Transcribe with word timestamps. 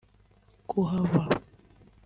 kuhava 0.69 1.21